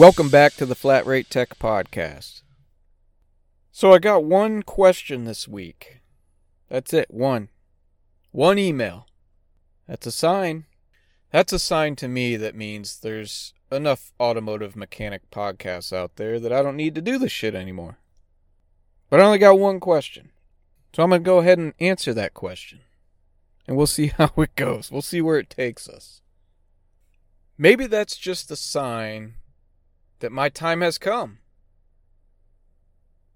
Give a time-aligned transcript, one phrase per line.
[0.00, 2.40] Welcome back to the Flat Rate Tech Podcast.
[3.70, 6.00] So I got one question this week.
[6.70, 7.50] That's it, one.
[8.30, 9.06] One email.
[9.86, 10.64] That's a sign.
[11.32, 16.50] That's a sign to me that means there's enough automotive mechanic podcasts out there that
[16.50, 17.98] I don't need to do this shit anymore.
[19.10, 20.30] But I only got one question.
[20.94, 22.80] So I'm going to go ahead and answer that question.
[23.68, 24.90] And we'll see how it goes.
[24.90, 26.22] We'll see where it takes us.
[27.58, 29.34] Maybe that's just a sign
[30.20, 31.38] that my time has come.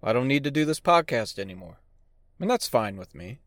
[0.02, 1.80] I don't need to do this podcast anymore.
[2.38, 3.40] And that's fine with me.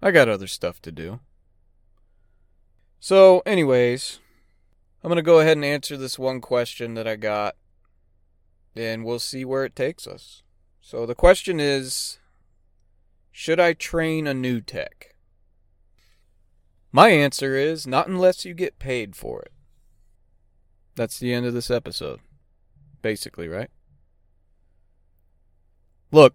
[0.00, 1.20] I got other stuff to do.
[3.00, 4.18] So, anyways,
[5.02, 7.56] I'm going to go ahead and answer this one question that I got,
[8.74, 10.42] and we'll see where it takes us.
[10.80, 12.18] So, the question is
[13.30, 15.14] Should I train a new tech?
[16.90, 19.52] My answer is not unless you get paid for it.
[20.98, 22.18] That's the end of this episode.
[23.02, 23.70] Basically, right?
[26.10, 26.34] Look,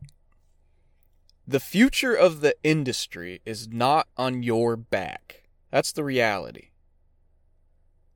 [1.45, 5.43] the future of the industry is not on your back.
[5.69, 6.69] That's the reality.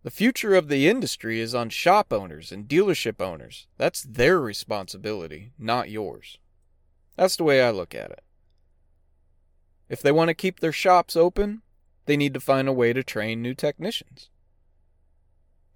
[0.03, 3.67] The future of the industry is on shop owners and dealership owners.
[3.77, 6.37] That's their responsibility, not yours.
[7.17, 8.23] That's the way I look at it.
[9.89, 11.61] If they want to keep their shops open,
[12.05, 14.29] they need to find a way to train new technicians.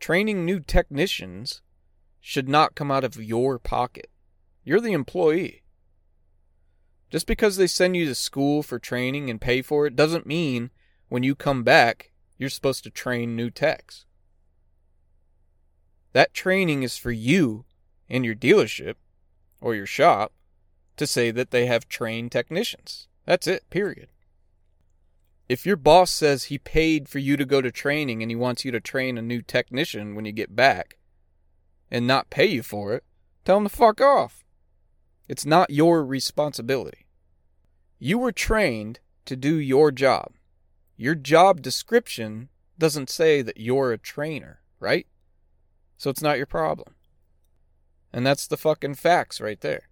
[0.01, 1.61] Training new technicians
[2.19, 4.09] should not come out of your pocket.
[4.63, 5.61] You're the employee.
[7.11, 10.71] Just because they send you to school for training and pay for it doesn't mean
[11.07, 14.05] when you come back, you're supposed to train new techs.
[16.13, 17.65] That training is for you
[18.09, 18.95] and your dealership
[19.61, 20.33] or your shop
[20.97, 23.07] to say that they have trained technicians.
[23.27, 24.07] That's it, period.
[25.51, 28.63] If your boss says he paid for you to go to training and he wants
[28.63, 30.97] you to train a new technician when you get back
[31.91, 33.03] and not pay you for it,
[33.43, 34.45] tell him to fuck off.
[35.27, 37.05] It's not your responsibility.
[37.99, 40.35] You were trained to do your job.
[40.95, 42.47] Your job description
[42.79, 45.05] doesn't say that you're a trainer, right?
[45.97, 46.95] So it's not your problem.
[48.13, 49.89] And that's the fucking facts right there.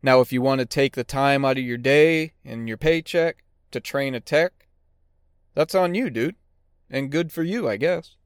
[0.00, 3.42] Now, if you want to take the time out of your day and your paycheck
[3.70, 4.68] to train a tech,
[5.54, 6.36] that's on you, dude.
[6.90, 8.16] And good for you, I guess.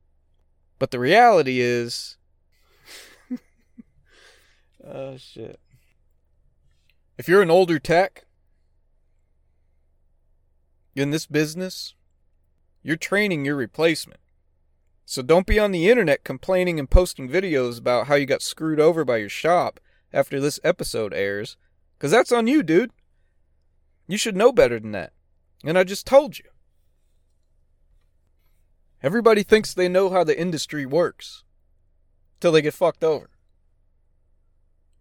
[0.79, 2.17] But the reality is.
[4.87, 5.59] oh, shit.
[7.19, 8.27] If you're an older tech
[10.95, 11.95] in this business,
[12.83, 14.21] you're training your replacement.
[15.05, 18.81] So don't be on the internet complaining and posting videos about how you got screwed
[18.81, 19.81] over by your shop
[20.13, 21.57] after this episode airs,
[21.97, 22.93] because that's on you, dude.
[24.07, 25.13] You should know better than that.
[25.65, 26.47] And I just told you.
[29.03, 31.43] Everybody thinks they know how the industry works
[32.41, 33.31] till they get fucked over.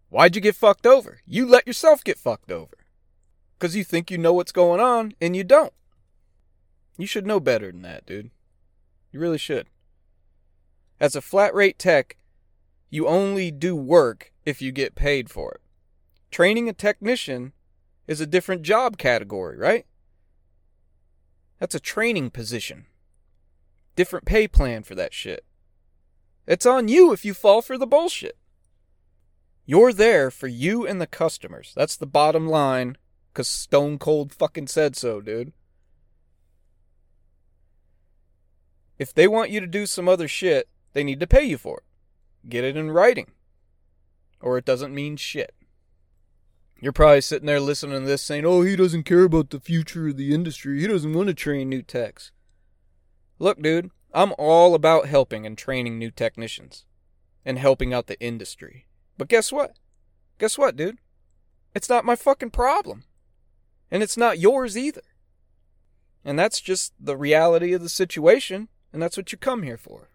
[0.08, 1.20] Why'd you get fucked over?
[1.24, 2.76] You let yourself get fucked over.
[3.58, 5.72] Because you think you know what's going on and you don't.
[6.98, 8.30] You should know better than that, dude.
[9.12, 9.68] You really should.
[11.00, 12.16] As a flat rate tech,
[12.90, 15.60] you only do work if you get paid for it.
[16.30, 17.52] Training a technician
[18.06, 19.86] is a different job category, right?
[21.62, 22.86] That's a training position.
[23.94, 25.44] Different pay plan for that shit.
[26.44, 28.36] It's on you if you fall for the bullshit.
[29.64, 31.72] You're there for you and the customers.
[31.76, 32.96] That's the bottom line,
[33.32, 35.52] because Stone Cold fucking said so, dude.
[38.98, 41.76] If they want you to do some other shit, they need to pay you for
[41.76, 42.48] it.
[42.48, 43.30] Get it in writing.
[44.40, 45.54] Or it doesn't mean shit.
[46.82, 50.08] You're probably sitting there listening to this saying, oh, he doesn't care about the future
[50.08, 50.80] of the industry.
[50.80, 52.32] He doesn't want to train new techs.
[53.38, 56.84] Look, dude, I'm all about helping and training new technicians
[57.44, 58.88] and helping out the industry.
[59.16, 59.76] But guess what?
[60.40, 60.98] Guess what, dude?
[61.72, 63.04] It's not my fucking problem.
[63.88, 65.02] And it's not yours either.
[66.24, 70.10] And that's just the reality of the situation, and that's what you come here for.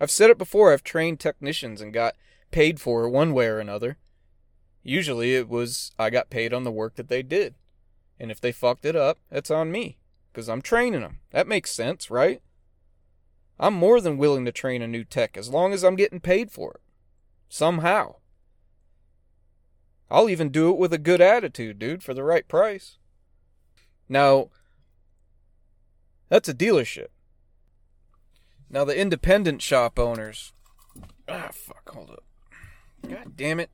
[0.00, 2.16] I've said it before, I've trained technicians and got
[2.50, 3.98] paid for one way or another.
[4.82, 7.54] Usually it was I got paid on the work that they did.
[8.20, 9.98] And if they fucked it up, it's on me
[10.32, 11.18] because I'm training them.
[11.30, 12.42] That makes sense, right?
[13.60, 16.50] I'm more than willing to train a new tech as long as I'm getting paid
[16.50, 16.80] for it.
[17.48, 18.16] Somehow.
[20.10, 22.98] I'll even do it with a good attitude, dude, for the right price.
[24.08, 24.48] Now,
[26.28, 27.08] that's a dealership.
[28.70, 30.52] Now, the independent shop owners.
[31.28, 32.24] Ah, fuck, hold up.
[33.06, 33.70] God damn it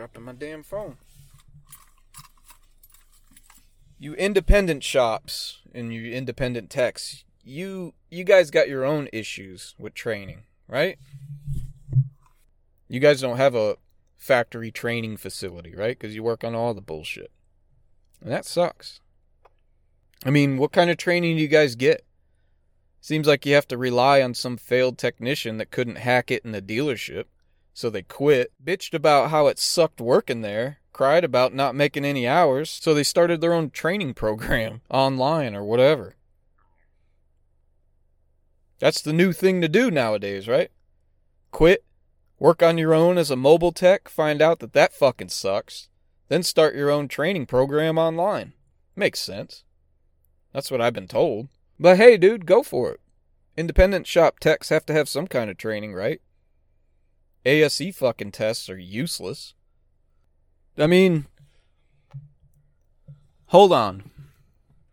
[0.00, 0.96] dropping my damn phone.
[3.98, 9.92] You independent shops and you independent techs, you you guys got your own issues with
[9.92, 10.96] training, right?
[12.88, 13.76] You guys don't have a
[14.16, 15.98] factory training facility, right?
[15.98, 17.30] Because you work on all the bullshit.
[18.22, 19.00] And that sucks.
[20.24, 22.06] I mean, what kind of training do you guys get?
[23.02, 26.52] Seems like you have to rely on some failed technician that couldn't hack it in
[26.52, 27.24] the dealership.
[27.72, 32.26] So they quit, bitched about how it sucked working there, cried about not making any
[32.26, 36.16] hours, so they started their own training program online or whatever.
[38.78, 40.70] That's the new thing to do nowadays, right?
[41.52, 41.84] Quit,
[42.38, 45.88] work on your own as a mobile tech, find out that that fucking sucks,
[46.28, 48.54] then start your own training program online.
[48.96, 49.64] Makes sense.
[50.52, 51.48] That's what I've been told.
[51.78, 53.00] But hey, dude, go for it.
[53.56, 56.20] Independent shop techs have to have some kind of training, right?
[57.44, 59.54] ASE fucking tests are useless.
[60.78, 61.26] I mean,
[63.46, 64.10] hold on.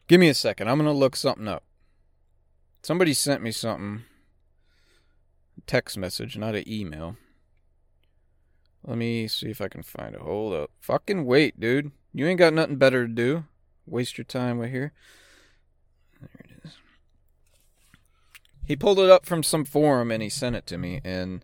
[0.07, 0.69] Give me a second.
[0.69, 1.63] I'm going to look something up.
[2.81, 4.03] Somebody sent me something.
[5.65, 7.17] Text message, not an email.
[8.85, 10.21] Let me see if I can find it.
[10.21, 10.71] Hold up.
[10.79, 11.91] Fucking wait, dude.
[12.13, 13.43] You ain't got nothing better to do.
[13.85, 14.93] Waste your time right here.
[16.21, 16.77] There it is.
[18.65, 21.01] He pulled it up from some forum and he sent it to me.
[21.03, 21.43] And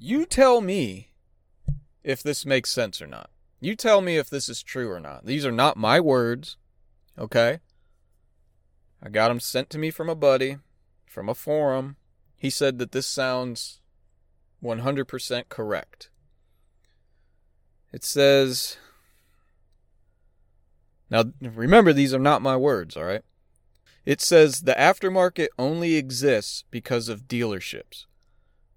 [0.00, 1.10] you tell me
[2.02, 3.30] if this makes sense or not.
[3.60, 5.26] You tell me if this is true or not.
[5.26, 6.56] These are not my words.
[7.18, 7.60] Okay?
[9.02, 10.56] I got them sent to me from a buddy,
[11.06, 11.96] from a forum.
[12.36, 13.80] He said that this sounds
[14.64, 16.08] 100% correct.
[17.92, 18.78] It says,
[21.10, 23.22] now remember, these are not my words, all right?
[24.06, 28.06] It says the aftermarket only exists because of dealerships.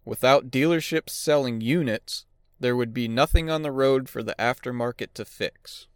[0.06, 2.26] Without dealerships selling units,
[2.60, 5.88] there would be nothing on the road for the aftermarket to fix.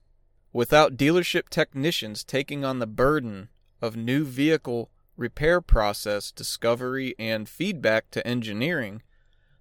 [0.53, 3.49] Without dealership technicians taking on the burden
[3.81, 9.01] of new vehicle repair process discovery and feedback to engineering,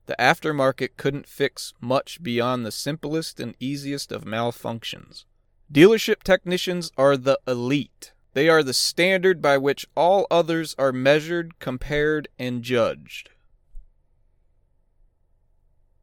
[0.07, 5.25] the aftermarket couldn't fix much beyond the simplest and easiest of malfunctions.
[5.73, 8.13] Dealership technicians are the elite.
[8.35, 13.31] They are the standard by which all others are measured, compared, and judged.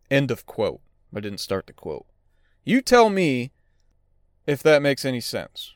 [0.10, 0.82] End of quote.
[1.16, 2.06] I didn't start the quote.
[2.64, 3.52] You tell me
[4.46, 5.74] if that makes any sense.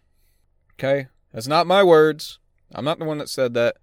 [0.74, 1.08] Okay?
[1.34, 2.40] That's not my words.
[2.74, 3.78] I'm not the one that said that.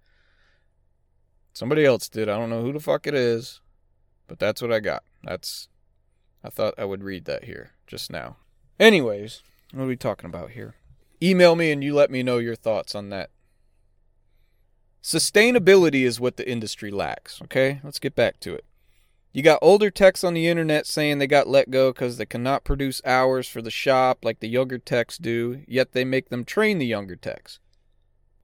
[1.53, 2.27] Somebody else did.
[2.27, 3.61] I don't know who the fuck it is,
[4.27, 5.03] but that's what I got.
[5.23, 5.69] That's.
[6.43, 8.37] I thought I would read that here just now.
[8.79, 9.41] Anyways,
[9.71, 10.75] what are we talking about here?
[11.23, 13.29] Email me and you let me know your thoughts on that.
[15.01, 17.79] Sustainability is what the industry lacks, okay?
[17.83, 18.65] Let's get back to it.
[19.35, 22.63] You got older techs on the internet saying they got let go because they cannot
[22.63, 26.77] produce hours for the shop like the younger techs do, yet they make them train
[26.77, 27.59] the younger techs.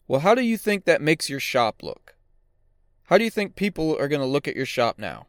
[0.05, 2.17] Well, how do you think that makes your shop look?
[3.05, 5.27] How do you think people are going to look at your shop now?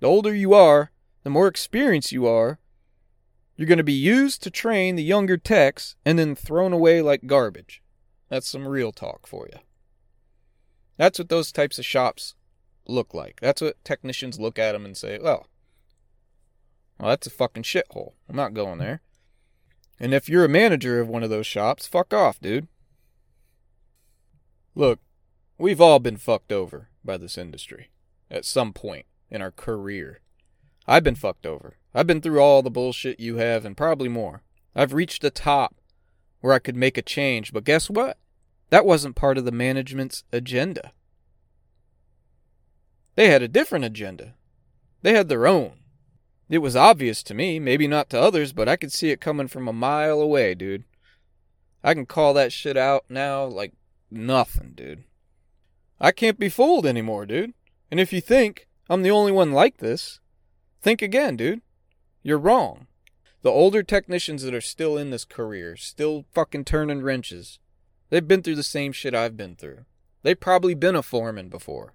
[0.00, 0.90] The older you are,
[1.22, 2.58] the more experienced you are,
[3.56, 7.26] you're going to be used to train the younger techs and then thrown away like
[7.26, 7.82] garbage.
[8.28, 9.60] That's some real talk for you.
[10.98, 12.34] That's what those types of shops
[12.88, 13.38] look like.
[13.40, 15.46] That's what technicians look at them and say, well,
[16.98, 18.12] well, that's a fucking shithole.
[18.28, 19.02] I'm not going there.
[19.98, 22.68] And if you're a manager of one of those shops, fuck off, dude.
[24.74, 25.00] Look,
[25.58, 27.90] we've all been fucked over by this industry
[28.30, 30.20] at some point in our career.
[30.86, 31.78] I've been fucked over.
[31.94, 34.42] I've been through all the bullshit you have and probably more.
[34.74, 35.76] I've reached the top
[36.40, 38.18] where I could make a change, but guess what?
[38.68, 40.92] That wasn't part of the management's agenda.
[43.16, 44.34] They had a different agenda.
[45.02, 45.72] They had their own.
[46.48, 49.48] It was obvious to me, maybe not to others, but I could see it coming
[49.48, 50.84] from a mile away, dude.
[51.82, 53.72] I can call that shit out now like
[54.10, 55.04] nothing, dude.
[56.00, 57.54] I can't be fooled anymore, dude.
[57.90, 60.20] And if you think I'm the only one like this,
[60.82, 61.62] think again, dude.
[62.22, 62.86] You're wrong.
[63.42, 67.58] The older technicians that are still in this career, still fucking turning wrenches,
[68.10, 69.84] they've been through the same shit I've been through.
[70.22, 71.94] They've probably been a foreman before.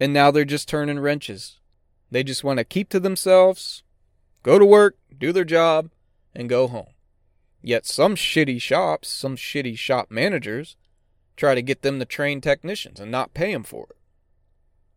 [0.00, 1.58] And now they're just turning wrenches.
[2.10, 3.82] They just want to keep to themselves,
[4.42, 5.90] go to work, do their job,
[6.34, 6.94] and go home.
[7.62, 10.76] Yet some shitty shops, some shitty shop managers,
[11.36, 13.96] try to get them to train technicians and not pay them for it.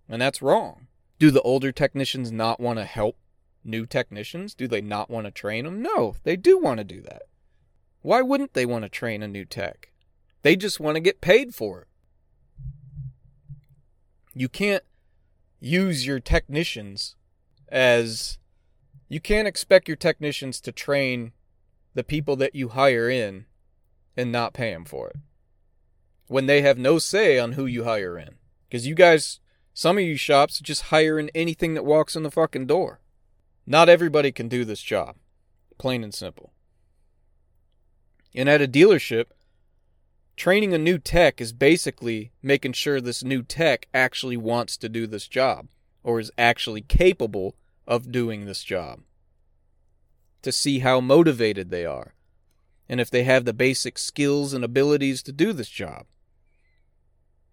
[0.08, 0.88] And that's wrong.
[1.20, 3.18] Do the older technicians not want to help
[3.64, 4.54] new technicians?
[4.54, 5.82] Do they not want to train them?
[5.82, 7.24] No, they do want to do that.
[8.02, 9.92] Why wouldn't they want to train a new tech?
[10.42, 11.88] They just want to get paid for it.
[14.34, 14.84] You can't
[15.62, 17.16] use your technicians
[17.70, 18.40] as
[19.08, 21.32] you can't expect your technicians to train
[21.94, 23.46] the people that you hire in
[24.18, 25.18] and not pay them for it.
[26.28, 28.36] when they have no say on who you hire in.
[28.70, 29.42] Because you guys,
[29.74, 33.02] some of you shops just hire in anything that walks in the fucking door.
[33.68, 35.18] Not everybody can do this job.
[35.78, 36.54] Plain and simple.
[38.34, 39.26] And at a dealership,
[40.42, 45.06] training a new tech is basically making sure this new tech actually wants to do
[45.06, 45.68] this job
[46.02, 47.56] or is actually capable
[47.86, 49.02] of doing this job.
[50.42, 52.16] To see how motivated they are
[52.90, 56.08] and if they have the basic skills and abilities to do this job.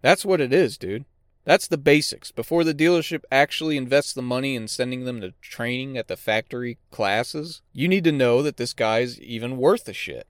[0.01, 1.05] That's what it is, dude.
[1.45, 2.31] That's the basics.
[2.31, 6.79] Before the dealership actually invests the money in sending them to training at the factory
[6.89, 10.27] classes, you need to know that this guy's even worth the shit.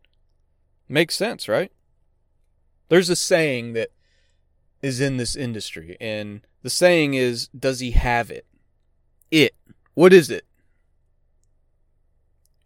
[0.89, 1.71] Makes sense, right?
[2.89, 3.89] There's a saying that
[4.81, 8.45] is in this industry, and the saying is, does he have it?
[9.31, 9.55] It.
[9.93, 10.45] What is it?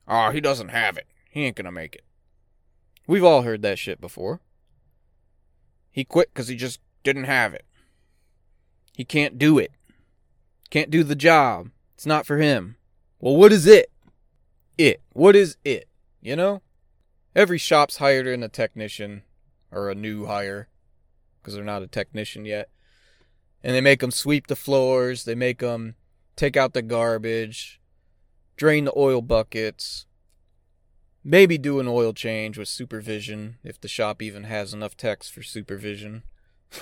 [0.08, 1.08] Oh, he doesn't have it.
[1.30, 2.04] He ain't gonna make it.
[3.08, 4.40] We've all heard that shit before.
[5.92, 7.66] He quit because he just didn't have it.
[8.96, 9.72] He can't do it.
[10.70, 11.70] Can't do the job.
[11.96, 12.78] It's not for him.
[13.20, 13.92] Well, what is it?
[14.78, 15.02] It.
[15.14, 15.88] What is it?
[16.22, 16.62] You know?
[17.36, 19.24] Every shop's hired in a technician
[19.74, 20.70] or a new hire
[21.42, 22.70] because they're not a technician yet.
[23.64, 25.96] And they make them sweep the floors, they make them
[26.36, 27.82] take out the garbage,
[28.56, 30.06] drain the oil buckets,
[31.24, 35.44] maybe do an oil change with supervision if the shop even has enough techs for
[35.44, 36.24] supervision.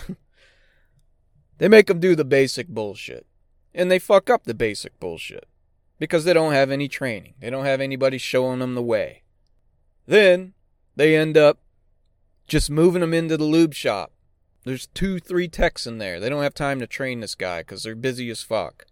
[1.58, 3.26] they make them do the basic bullshit.
[3.74, 5.48] And they fuck up the basic bullshit
[5.98, 7.36] because they don't have any training.
[7.40, 9.24] They don't have anybody showing them the way.
[10.08, 10.54] Then
[10.96, 11.60] they end up
[12.52, 14.12] just moving them into the lube shop.
[14.66, 16.20] There's two, three techs in there.
[16.20, 18.84] They don't have time to train this guy because they're busy as fuck.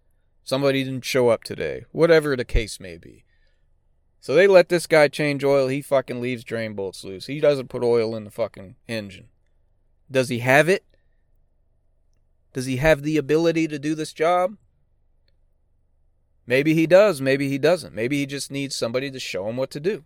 [0.42, 1.84] Somebody didn't show up today.
[1.92, 3.26] Whatever the case may be.
[4.18, 5.68] So they let this guy change oil.
[5.68, 7.26] He fucking leaves drain bolts loose.
[7.26, 9.28] He doesn't put oil in the fucking engine.
[10.10, 10.86] Does he have it?
[12.54, 14.56] Does he have the ability to do this job?
[16.46, 17.20] Maybe he does.
[17.20, 17.94] Maybe he doesn't.
[17.94, 20.04] Maybe he just needs somebody to show him what to do.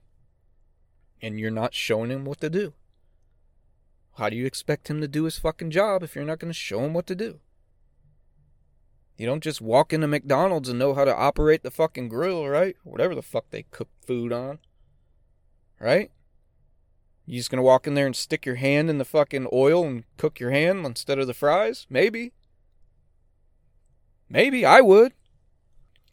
[1.22, 2.74] And you're not showing him what to do.
[4.16, 6.58] How do you expect him to do his fucking job if you're not going to
[6.58, 7.40] show him what to do?
[9.16, 12.76] You don't just walk into McDonald's and know how to operate the fucking grill, right?
[12.82, 14.58] Whatever the fuck they cook food on.
[15.78, 16.10] Right?
[17.26, 20.04] You just gonna walk in there and stick your hand in the fucking oil and
[20.16, 21.86] cook your hand instead of the fries?
[21.88, 22.32] Maybe.
[24.28, 25.12] Maybe I would.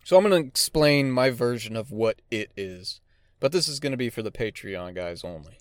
[0.03, 3.01] So I'm gonna explain my version of what it is.
[3.39, 5.57] But this is gonna be for the Patreon guys only.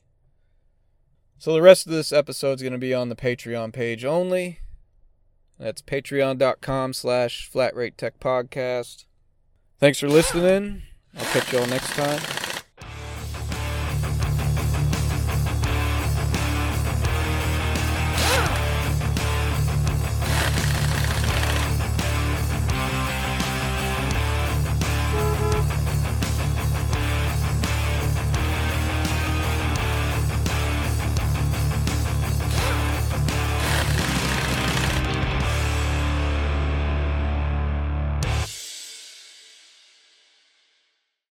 [1.40, 4.61] So the rest of this episode is gonna be on the Patreon page only.
[5.59, 9.06] That's patreon.com slash flatrate tech podcast.
[9.78, 10.82] Thanks for listening.
[11.16, 12.39] I'll catch y'all next time.